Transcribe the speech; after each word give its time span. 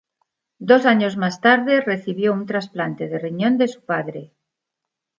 Dos 0.57 0.87
años 0.87 1.15
más 1.15 1.41
tarde, 1.41 1.79
recibió 1.79 2.33
un 2.33 2.47
trasplante 2.47 3.07
de 3.07 3.19
riñón 3.19 3.59
de 3.59 3.67
su 3.67 3.81
padre. 3.85 4.33